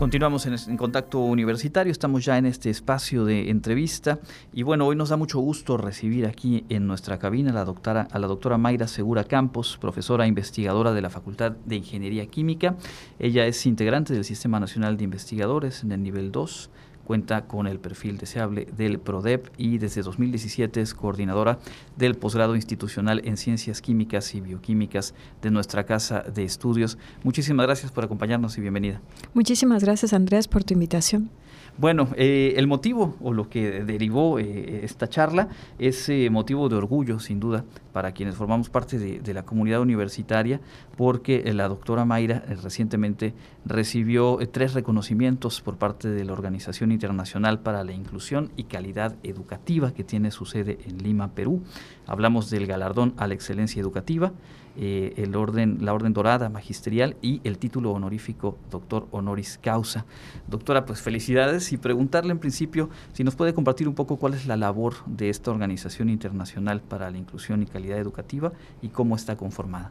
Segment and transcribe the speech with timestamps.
[0.00, 4.18] Continuamos en, contacto universitario, estamos ya en este espacio de entrevista
[4.50, 8.08] y bueno, hoy nos da mucho gusto recibir aquí en nuestra cabina a la doctora,
[8.10, 12.76] a la doctora Mayra Segura Campos, profesora investigadora de la Facultad de Ingeniería Química.
[13.18, 16.70] Ella es integrante del Sistema Nacional de Investigadores en el nivel 2
[17.04, 21.58] cuenta con el perfil deseable del PRODEP y desde 2017 es coordinadora
[21.96, 26.98] del posgrado institucional en Ciencias Químicas y Bioquímicas de nuestra Casa de Estudios.
[27.22, 29.00] Muchísimas gracias por acompañarnos y bienvenida.
[29.34, 31.30] Muchísimas gracias Andrés por tu invitación.
[31.78, 36.76] Bueno, eh, el motivo o lo que derivó eh, esta charla es eh, motivo de
[36.76, 40.60] orgullo, sin duda, para quienes formamos parte de, la comunidad universitaria,
[40.96, 43.32] porque la doctora Mayra recientemente
[43.64, 49.92] recibió tres reconocimientos por parte de la Organización Internacional para la Inclusión y Calidad Educativa,
[49.92, 51.62] que tiene su sede en Lima, Perú.
[52.06, 54.32] Hablamos del galardón a la excelencia educativa,
[54.76, 60.06] eh, el orden, la orden dorada magisterial y el título honorífico doctor honoris causa.
[60.48, 64.46] Doctora, pues felicidades y preguntarle en principio si nos puede compartir un poco cuál es
[64.46, 69.36] la labor de esta Organización Internacional para la Inclusión y Calidad Educativa y cómo está
[69.36, 69.90] conformada.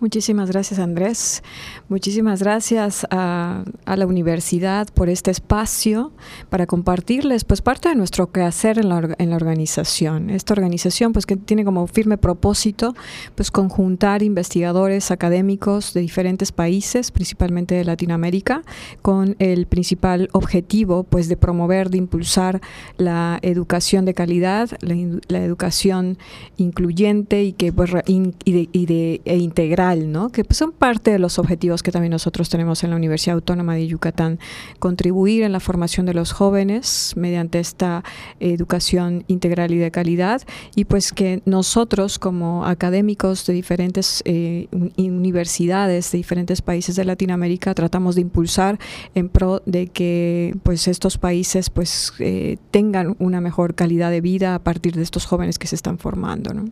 [0.00, 1.42] Muchísimas gracias Andrés,
[1.88, 6.12] muchísimas gracias a, la universidad por este espacio
[6.50, 10.28] para compartirles pues parte de nuestro quehacer en la, en la organización.
[10.30, 12.94] Esta organización pues que tiene como firme propósito
[13.34, 18.62] pues conjuntar investigadores académicos de diferentes países, principalmente de Latinoamérica,
[19.00, 22.60] con el principal objetivo pues de promover, de impulsar
[22.98, 26.18] la educación de calidad, la, educación
[26.56, 30.30] incluyente y que pues, y de, e integral, ¿no?
[30.30, 33.76] que pues, son parte de los objetivos que también nosotros tenemos en la Universidad Autónoma
[33.76, 34.40] de Yucatán,
[34.80, 38.02] contribuir en la formación de los jóvenes mediante esta
[38.40, 40.42] educación integral y de calidad,
[40.74, 47.74] y pues que nosotros como académicos de diferentes eh, universidades de diferentes países de Latinoamérica
[47.74, 48.80] tratamos de impulsar
[49.14, 54.56] en pro de que pues estos países pues eh, tengan una mejor calidad de vida
[54.56, 56.52] a partir de estos jóvenes que se están formando.
[56.54, 56.64] ¿no?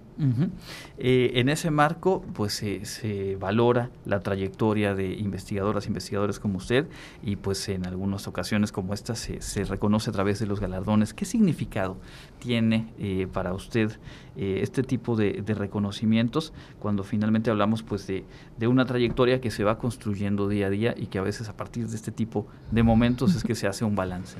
[0.98, 6.86] Eh, en ese marco, pues se valora la trayectoria de investigadoras, investigadores como usted,
[7.22, 11.14] y pues en algunas ocasiones como esta se, reconoce a través de los galardones.
[11.14, 11.96] ¿Qué significado
[12.42, 13.92] tiene eh, para usted
[14.34, 18.24] eh, este tipo de, reconocimientos cuando finalmente hablamos pues de,
[18.66, 21.86] una trayectoria que se va construyendo día a día y que a veces a partir
[21.86, 24.36] de este tipo de momentos es que se hace un balance?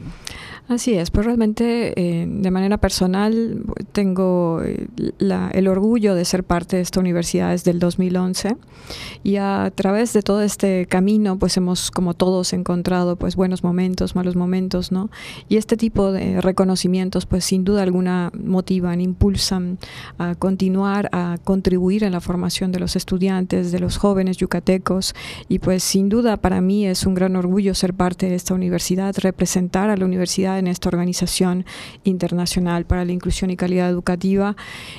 [0.68, 7.00] Así es, pues realmente de manera personal tengo el orgullo de ser parte de esta
[7.00, 8.56] universidad desde el 2011
[9.24, 14.14] y a través de todo este camino pues hemos como todos encontrado pues buenos momentos,
[14.14, 15.10] malos momentos, ¿no?
[15.48, 19.78] Y este tipo de reconocimientos pues sin duda alguna motivan, impulsan
[20.18, 25.14] a continuar a contribuir en la formación de los estudiantes, de los jóvenes yucatecos.
[25.48, 29.14] Y pues sin duda para mí es un gran orgullo ser parte de esta universidad,
[29.18, 31.64] representar a la universidad en esta organización
[32.04, 34.56] internacional para la inclusión y calidad educativa.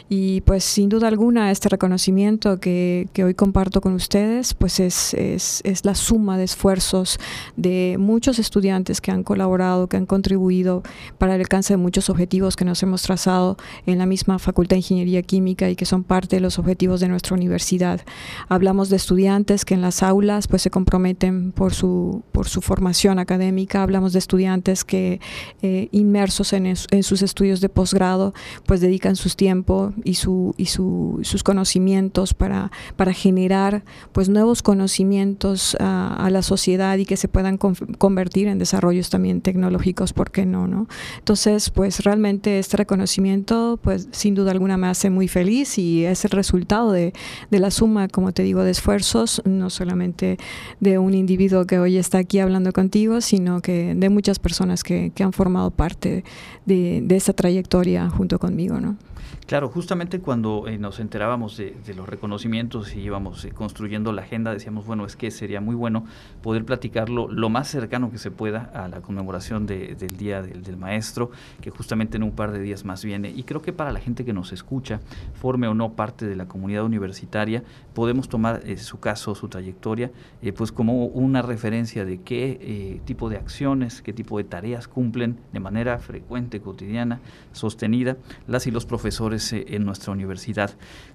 [0.09, 5.61] Y pues sin duda alguna este reconocimiento que, hoy comparto con ustedes, pues es, es,
[5.83, 7.19] la suma de esfuerzos
[7.55, 10.83] de muchos estudiantes que han colaborado, que han contribuido
[11.17, 14.79] para el alcance de muchos objetivos que nos hemos trazado en la misma Facultad de
[14.79, 18.01] Ingeniería Química y que son parte de los objetivos de nuestra universidad.
[18.49, 23.19] Hablamos de estudiantes que en las aulas pues se comprometen por su, por su formación
[23.19, 25.19] académica, hablamos de estudiantes que
[25.61, 28.33] eh, inmersos en, en, sus estudios de posgrado
[28.66, 34.61] pues dedican su tiempo y su, y su sus conocimientos para, para generar pues nuevos
[34.61, 40.45] conocimientos a, la sociedad y que se puedan convertir en desarrollos también tecnológicos, ¿por qué
[40.45, 40.67] no?
[40.67, 40.88] no?
[41.19, 46.25] Entonces, pues realmente este reconocimiento, pues sin duda alguna me hace muy feliz y es
[46.25, 47.13] el resultado de,
[47.50, 50.38] la suma, como te digo, de esfuerzos, no solamente
[50.79, 55.11] de un individuo que hoy está aquí hablando contigo, sino que de muchas personas que,
[55.23, 56.25] han formado parte
[56.66, 58.97] de, de esta trayectoria junto conmigo, ¿no?
[59.45, 64.53] Claro, justamente cuando eh, nos enterábamos de, los reconocimientos y íbamos eh, construyendo la agenda,
[64.53, 66.05] decíamos, bueno, es que sería muy bueno
[66.41, 71.31] poder platicarlo lo más cercano que se pueda a la conmemoración del Día del, Maestro,
[71.61, 73.31] que justamente en un par de días más viene.
[73.31, 75.01] Y creo que para la gente que nos escucha,
[75.34, 77.63] forme o no parte de la comunidad universitaria,
[77.93, 80.11] podemos tomar eh, su caso, su trayectoria,
[80.55, 85.59] pues como una referencia de qué tipo de acciones, qué tipo de tareas cumplen de
[85.59, 87.19] manera frecuente, cotidiana,
[87.51, 88.17] sostenida,
[88.47, 90.72] las y los profesores profesores en nuestra universidad.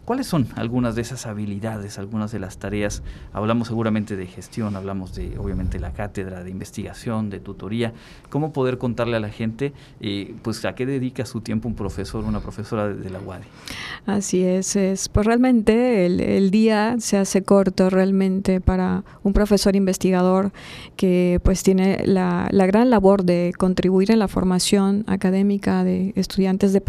[0.08, 3.02] ¿Cuáles son algunas de esas habilidades, algunas de las tareas?
[3.34, 7.92] Hablamos seguramente de gestión, hablamos de obviamente la cátedra, de investigación, de tutoría.
[8.30, 12.24] ¿Cómo poder contarle a la gente eh, pues a qué dedica su tiempo un profesor,
[12.24, 13.44] una profesora de, la UADI?
[14.06, 20.52] Así es, es pues realmente el, día se hace corto realmente para un profesor investigador
[20.96, 26.80] que pues tiene la, gran labor de contribuir en la formación académica de estudiantes de,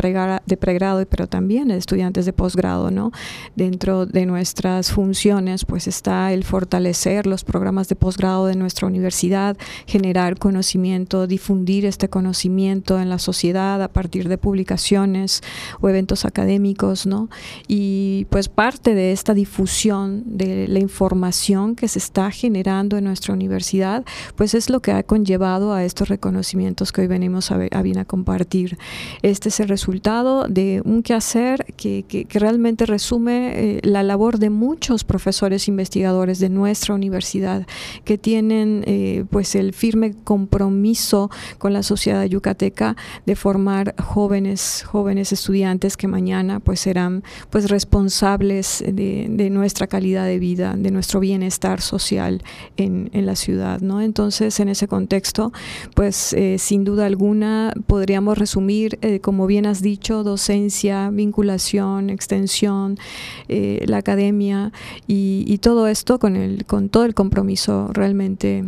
[0.46, 3.12] de pregrado, pero también estudiantes de posgrado, ¿no?
[3.58, 9.58] Dentro de nuestras funciones, pues está el fortalecer los programas de posgrado de nuestra universidad,
[9.86, 15.42] generar conocimiento, difundir este conocimiento en la sociedad a partir de publicaciones
[15.82, 17.28] o eventos académicos, ¿no?
[17.68, 23.34] Y pues parte de esta difusión de la información que se está generando en nuestra
[23.34, 24.06] universidad,
[24.38, 28.06] pues es lo que ha conllevado a estos reconocimientos que hoy venimos a, bien a
[28.06, 28.78] compartir.
[29.22, 34.38] Este es el resultado de un quehacer que, que, que realmente resume eh, la labor
[34.38, 37.66] de muchos profesores investigadores de nuestra universidad
[38.06, 42.96] que tienen eh, pues el firme compromiso con la sociedad yucateca
[43.26, 50.38] de formar jóvenes jóvenes estudiantes que mañana pues serán pues responsables de, nuestra calidad de
[50.38, 52.44] vida de nuestro bienestar social
[52.78, 55.52] en, la ciudad no entonces en ese contexto
[55.96, 62.98] pues eh, sin duda alguna podríamos resumir como bien has dicho docencia vinculación extensión
[63.48, 64.72] eh, la academia
[65.08, 68.66] y, todo esto con, el, con todo el compromiso realmente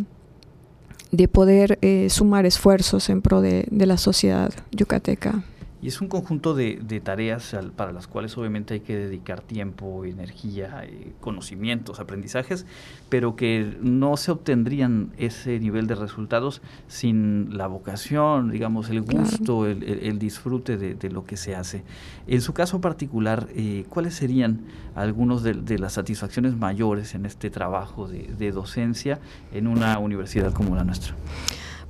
[1.12, 5.44] de poder eh, sumar esfuerzos en pro de la sociedad yucateca.
[5.82, 10.84] Y es un conjunto de, tareas para las cuales obviamente hay que dedicar tiempo, energía,
[10.84, 12.68] eh, conocimientos, aprendizajes,
[13.10, 19.66] pero que no se obtendrían ese nivel de resultados sin la vocación, digamos, el gusto,
[19.66, 21.84] el, disfrute de, lo que se hace.
[22.28, 24.62] En su caso particular, eh, ¿cuáles serían
[24.94, 29.20] algunos de, de, las satisfacciones mayores en este trabajo de docencia
[29.52, 31.16] en una universidad como la nuestra?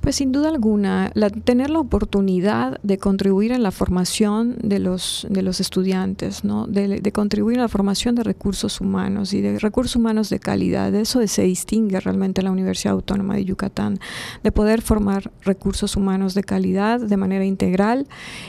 [0.02, 1.12] Pues sin duda alguna,
[1.44, 6.66] tener la oportunidad de contribuir en la formación de los, de los estudiantes, ¿no?
[6.66, 10.92] de, contribuir en la formación de recursos humanos y de recursos humanos de calidad.
[10.92, 14.00] Eso se distingue realmente la Universidad Autónoma de Yucatán,
[14.42, 18.08] de poder formar recursos humanos de calidad de manera integral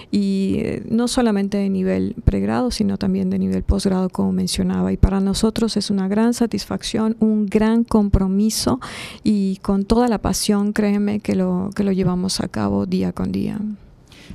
[0.10, 4.92] y eh, no solamente de nivel pregrado, sino también de nivel posgrado, como mencionaba.
[4.92, 8.80] Y para nosotros es una gran satisfacción, un gran compromiso
[9.24, 11.43] y con toda la pasión, créeme, que
[11.76, 13.60] que lo llevamos a cabo día con día.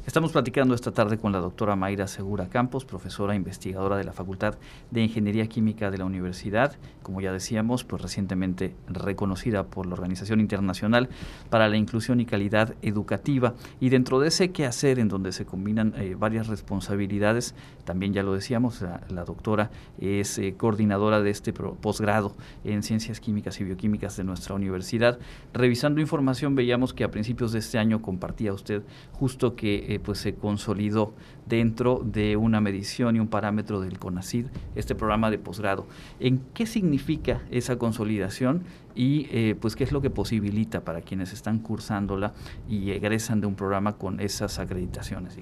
[0.06, 4.56] Estamos platicando esta tarde con la doctora Mayra Segura Campos, profesora investigadora de la Facultad
[4.90, 10.40] de Ingeniería Química de la Universidad, como ya decíamos, pues recientemente reconocida por la Organización
[10.40, 11.08] Internacional
[11.50, 13.54] para la Inclusión y Calidad Educativa.
[13.80, 17.54] Y dentro de ese quehacer, en donde se combinan eh, varias responsabilidades,
[17.84, 23.60] también ya lo decíamos, la, doctora es eh, coordinadora de este posgrado en Ciencias Químicas
[23.60, 25.18] y Bioquímicas de nuestra universidad.
[25.52, 28.82] Revisando información, veíamos que a principios de este año compartía usted
[29.12, 31.14] justo que eh, pues se consolidó
[31.46, 35.86] dentro de una medición y un parámetro del CONACID, este programa de posgrado.
[36.20, 38.64] ¿En qué significa esa consolidación
[38.98, 42.32] y eh, pues qué es lo que posibilita para quienes están cursándola
[42.68, 45.34] y egresan de un programa con esas acreditaciones?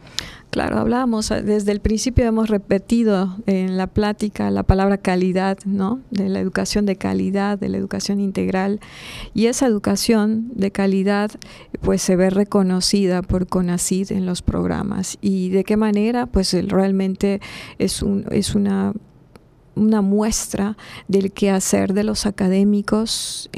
[0.51, 6.01] Claro, hablábamos, eh, desde el principio hemos repetido en la plática la palabra calidad, ¿no?
[6.11, 8.79] De la educación de calidad, de la educación integral
[9.33, 11.31] y esa educación de calidad
[11.81, 17.41] pues se ve reconocida por CONACID en los programas y de qué manera pues realmente
[17.79, 18.93] es un es una
[19.77, 20.77] una muestra
[21.07, 23.49] del quehacer de los académicos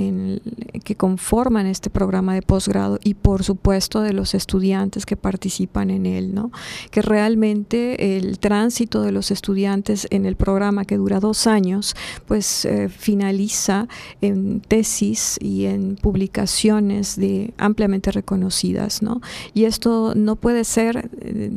[0.85, 6.07] que conforman este programa de posgrado y por supuesto de los estudiantes que participan en
[6.07, 6.51] él, ¿no?
[6.91, 11.95] que realmente el tránsito de los estudiantes en el programa que dura dos años,
[12.27, 13.89] pues eh, finaliza
[14.21, 19.21] en tesis y en publicaciones de ampliamente reconocidas, ¿no?
[19.55, 21.51] Y esto no puede ser eh,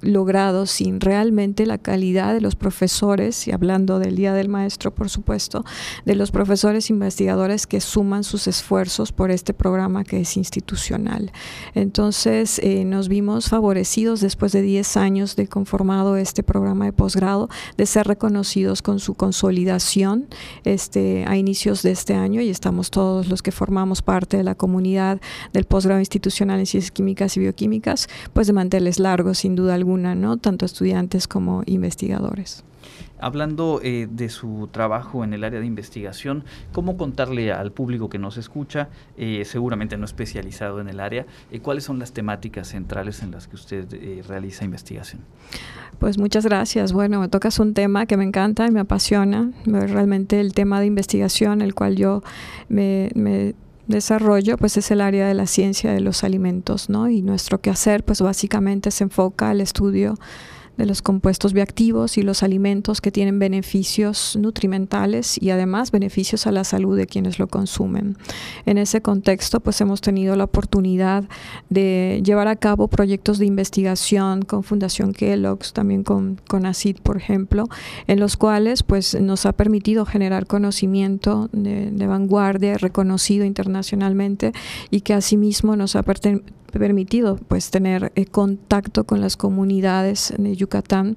[0.00, 5.10] logrado sin realmente la calidad de los profesores, y hablando del Día del Maestro, por
[5.10, 5.64] supuesto,
[6.04, 11.32] de los profesores investigadores que suman sus esfuerzos por este programa que es institucional.
[11.74, 17.48] Entonces, eh, nos vimos favorecidos después de 10 años de conformado este programa de posgrado,
[17.76, 20.26] de ser reconocidos con su consolidación
[20.64, 24.54] este, a inicios de este año y estamos todos los que formamos parte de la
[24.54, 25.20] comunidad
[25.52, 29.95] del posgrado institucional en ciencias químicas y bioquímicas, pues de manteles largos, sin duda alguna
[29.96, 30.36] ¿no?
[30.36, 32.64] Tanto estudiantes como investigadores.
[33.18, 38.18] Hablando eh, de su trabajo en el área de investigación, ¿cómo contarle al público que
[38.18, 43.22] nos escucha, eh, seguramente no especializado en el área, eh, cuáles son las temáticas centrales
[43.22, 43.86] en las que usted
[44.28, 45.22] realiza investigación?
[45.98, 46.92] Pues muchas gracias.
[46.92, 49.50] Bueno, me tocas un tema que me encanta y me apasiona.
[49.64, 52.22] Realmente el tema de investigación, el cual yo
[52.68, 53.54] me, me
[53.86, 57.08] desarrollo pues es el área de la ciencia de los alimentos, ¿no?
[57.08, 60.16] Y nuestro quehacer pues básicamente se enfoca al estudio
[60.76, 66.52] de los compuestos bioactivos y los alimentos que tienen beneficios nutrimentales y además beneficios a
[66.52, 68.16] la salud de quienes lo consumen.
[68.66, 71.24] En ese contexto, pues hemos tenido la oportunidad
[71.70, 77.16] de llevar a cabo proyectos de investigación con Fundación Kellogg's, también con, con ACID, por
[77.16, 77.64] ejemplo,
[78.06, 84.52] en los cuales pues nos ha permitido generar conocimiento de, de vanguardia reconocido internacionalmente
[84.90, 86.16] y que asimismo nos ha permitido
[87.48, 91.16] pues tener eh, contacto con las comunidades de Yucatán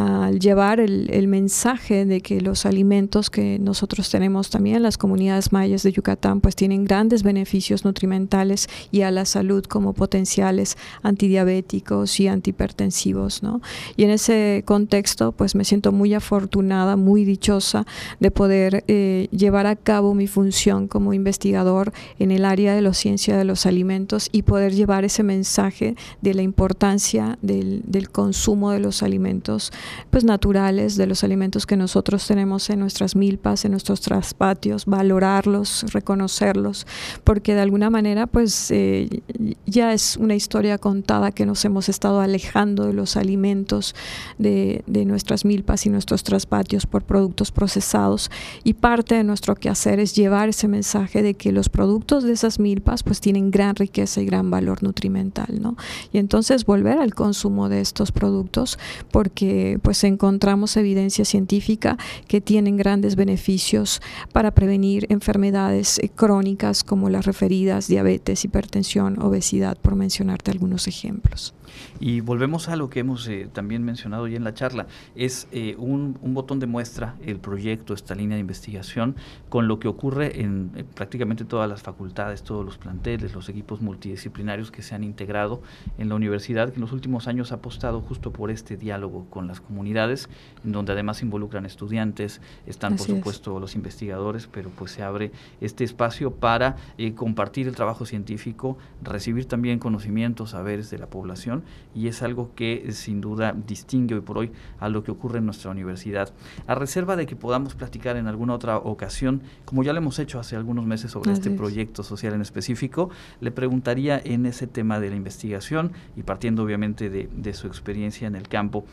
[0.00, 5.82] al llevar el, mensaje de que los alimentos que nosotros tenemos también las comunidades mayas
[5.82, 12.28] de Yucatán pues tienen grandes beneficios nutrimentales y a la salud como potenciales antidiabéticos y
[12.28, 13.60] antihipertensivos, ¿no?
[13.96, 17.86] Y en ese contexto pues me siento muy afortunada, muy dichosa
[18.18, 22.94] de poder eh, llevar a cabo mi función como investigador en el área de la
[22.94, 28.80] ciencia de los alimentos y poder llevar ese mensaje de la importancia del consumo de
[28.80, 29.72] los alimentos
[30.10, 35.84] pues naturales de los alimentos que nosotros tenemos en nuestras milpas, en nuestros traspatios, valorarlos,
[35.92, 36.86] reconocerlos,
[37.24, 39.22] porque de alguna manera pues eh,
[39.66, 43.94] ya es una historia contada que nos hemos estado alejando de los alimentos
[44.38, 48.30] de, de nuestras milpas y nuestros traspatios por productos procesados
[48.64, 52.58] y parte de nuestro quehacer es llevar ese mensaje de que los productos de esas
[52.58, 55.76] milpas pues tienen gran riqueza y gran valor nutrimental, ¿no?
[56.12, 58.78] Y entonces volver al consumo de estos productos
[59.10, 61.96] porque pues encontramos evidencia científica
[62.28, 64.00] que tienen grandes beneficios
[64.32, 71.54] para prevenir enfermedades eh, crónicas como las referidas diabetes, hipertensión, obesidad, por mencionarte algunos ejemplos.
[71.98, 75.76] Y volvemos a lo que hemos eh, también mencionado ya en la charla, es eh,
[75.78, 79.16] un, botón de muestra el proyecto, esta línea de investigación,
[79.48, 84.70] con lo que ocurre en prácticamente todas las facultades, todos los planteles, los equipos multidisciplinarios
[84.70, 85.62] que se han integrado
[85.98, 89.46] en la universidad, que en los últimos años ha apostado justo por este diálogo con
[89.46, 90.28] las comunidades,
[90.64, 95.84] en donde además involucran estudiantes, están por supuesto los investigadores, pero pues se abre este
[95.84, 101.62] espacio para eh, compartir el trabajo científico, recibir también conocimientos, saberes de la población
[101.94, 105.38] y es algo que eh, sin duda distingue hoy por hoy a lo que ocurre
[105.38, 106.32] en nuestra universidad.
[106.66, 110.38] A reserva de que podamos platicar en alguna otra ocasión, como ya lo hemos hecho
[110.38, 115.10] hace algunos meses sobre este proyecto social en específico, le preguntaría en ese tema de
[115.10, 118.84] la investigación y partiendo obviamente de, de su experiencia en el campo,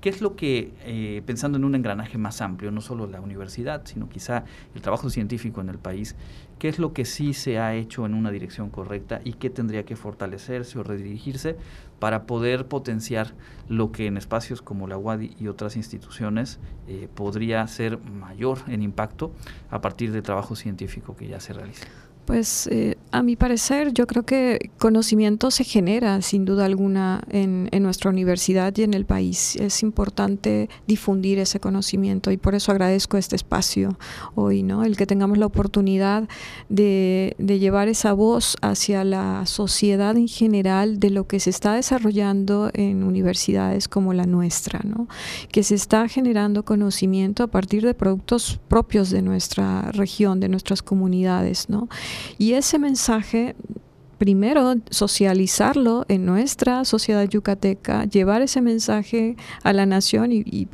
[0.00, 3.82] ¿qué es lo que, eh, pensando en un engranaje más amplio, no solo la universidad,
[3.84, 6.16] sino quizá el trabajo científico en el país,
[6.58, 9.84] qué es lo que sí se ha hecho en una dirección correcta y qué tendría
[9.84, 11.56] que fortalecerse o redirigirse
[11.98, 13.34] para poder potenciar
[13.68, 18.82] lo que en espacios como la UADI y otras instituciones eh, podría ser mayor en
[18.82, 19.32] impacto
[19.70, 21.86] a partir del trabajo científico que ya se realiza.
[22.26, 27.68] Pues eh, a mi parecer, yo creo que conocimiento se genera sin duda alguna en,
[27.82, 29.56] nuestra universidad y en el país.
[29.56, 33.98] Es importante difundir ese conocimiento y por eso agradezco este espacio
[34.34, 34.84] hoy, ¿no?
[34.84, 36.28] El que tengamos la oportunidad
[36.68, 42.70] de, llevar esa voz hacia la sociedad en general de lo que se está desarrollando
[42.74, 45.08] en universidades como la nuestra, ¿no?
[45.50, 50.82] Que se está generando conocimiento a partir de productos propios de nuestra región, de nuestras
[50.82, 51.88] comunidades, ¿no?
[52.38, 53.54] Y ese mensaje mensaje
[54.20, 60.66] primero socializarlo en nuestra sociedad yucateca, llevar ese mensaje a la nación y,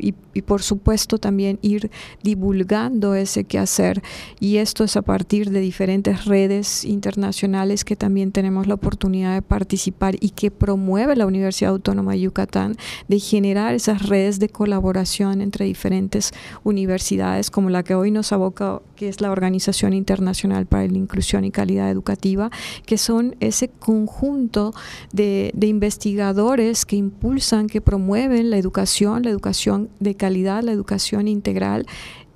[0.42, 1.92] por supuesto también ir
[2.24, 4.02] divulgando ese quehacer.
[4.40, 9.42] Y esto es a partir de diferentes redes internacionales que también tenemos la oportunidad de
[9.42, 12.76] participar y que promueve la Universidad Autónoma de Yucatán
[13.06, 16.32] de generar esas redes de colaboración entre diferentes
[16.64, 21.44] universidades como la que hoy nos aboca, que es la Organización Internacional para la Inclusión
[21.44, 22.50] y Calidad Educativa,
[22.86, 24.72] que son ese conjunto
[25.12, 31.86] de, investigadores que impulsan, que promueven la educación, la educación de calidad, la educación integral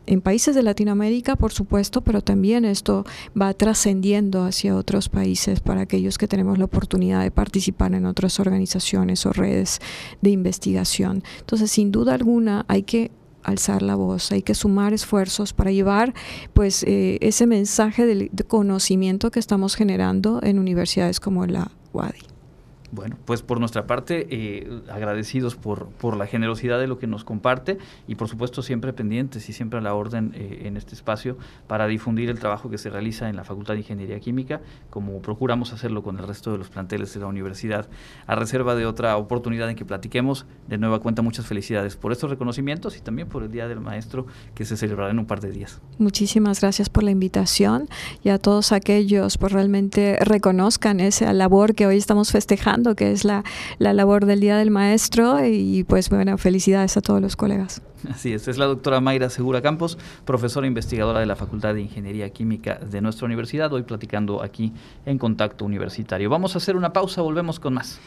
[0.07, 3.05] en países de Latinoamérica, por supuesto, pero también esto
[3.41, 8.41] va trascendiendo hacia otros países para aquellos que tenemos la oportunidad de participar en otras
[8.41, 9.79] organizaciones o redes
[10.21, 11.23] de investigación.
[11.39, 16.15] Entonces, sin duda alguna, hay que alzar la voz, hay que sumar esfuerzos para llevar
[16.53, 22.21] pues eh, ese mensaje de, conocimiento que estamos generando en universidades como la UADI.
[22.93, 27.23] Bueno, pues por nuestra parte, eh, agradecidos por, por la generosidad de lo que nos
[27.23, 27.79] comparte
[28.09, 31.37] y por supuesto siempre pendientes y siempre a la orden eh, en este espacio
[31.69, 35.73] para difundir el trabajo que se realiza en la Facultad de Ingeniería Química, como procuramos
[35.73, 37.89] hacerlo con el resto de los planteles de la universidad.
[38.27, 42.29] A reserva de otra oportunidad en que platiquemos, de nueva cuenta muchas felicidades por estos
[42.31, 45.53] reconocimientos y también por el Día del Maestro que se celebrará en un par de
[45.53, 45.81] días.
[45.99, 47.89] Muchísimas gracias por la invitación
[48.25, 53.25] y a todos aquellos pues realmente reconozcan esa labor que hoy estamos festejando que es
[53.25, 53.45] la,
[53.79, 57.83] la labor del Día del Maestro y pues bueno, felicidades a todos los colegas.
[58.09, 62.31] Así es, es la doctora Mayra Segura Campos, profesora investigadora de la Facultad de Ingeniería
[62.31, 64.73] Química de nuestra universidad, hoy platicando aquí
[65.05, 66.31] en Contacto Universitario.
[66.31, 68.01] Vamos a hacer una pausa, volvemos con más.